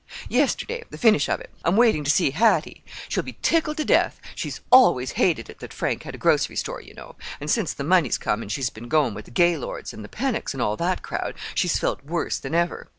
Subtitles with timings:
[0.29, 1.51] "Yesterday—the finish of it.
[1.63, 2.83] I'm waiting to see Hattie.
[3.07, 4.19] She'll be tickled to death.
[4.33, 7.83] She's always hated it that Frank had a grocery store, you know; and since the
[7.83, 11.03] money's come, and she's been going with the Gaylords and the Pennocks, and all that
[11.03, 12.87] crowd, she's felt worse than ever.